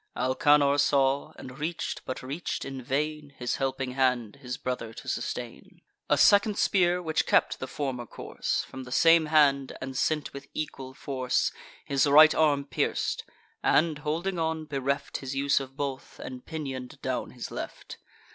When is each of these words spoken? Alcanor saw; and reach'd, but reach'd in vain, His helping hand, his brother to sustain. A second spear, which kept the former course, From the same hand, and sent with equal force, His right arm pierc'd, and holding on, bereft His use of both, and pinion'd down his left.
Alcanor 0.15 0.79
saw; 0.79 1.31
and 1.35 1.59
reach'd, 1.59 2.01
but 2.05 2.23
reach'd 2.23 2.65
in 2.65 2.81
vain, 2.81 3.35
His 3.37 3.57
helping 3.57 3.91
hand, 3.91 4.37
his 4.37 4.57
brother 4.57 4.93
to 4.95 5.07
sustain. 5.07 5.83
A 6.09 6.17
second 6.17 6.57
spear, 6.57 7.03
which 7.03 7.27
kept 7.27 7.59
the 7.59 7.67
former 7.67 8.07
course, 8.07 8.63
From 8.63 8.83
the 8.83 8.91
same 8.91 9.27
hand, 9.27 9.77
and 9.79 9.95
sent 9.95 10.33
with 10.33 10.47
equal 10.55 10.95
force, 10.95 11.51
His 11.85 12.07
right 12.07 12.33
arm 12.33 12.65
pierc'd, 12.65 13.21
and 13.61 13.99
holding 13.99 14.39
on, 14.39 14.65
bereft 14.65 15.17
His 15.17 15.35
use 15.35 15.59
of 15.59 15.77
both, 15.77 16.17
and 16.17 16.43
pinion'd 16.47 16.99
down 17.03 17.29
his 17.29 17.51
left. 17.51 17.99